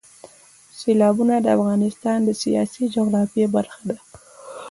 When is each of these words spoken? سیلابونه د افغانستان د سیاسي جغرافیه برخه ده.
سیلابونه 0.79 1.35
د 1.41 1.47
افغانستان 1.57 2.19
د 2.23 2.29
سیاسي 2.43 2.83
جغرافیه 2.95 3.47
برخه 3.55 3.81
ده. 3.89 3.97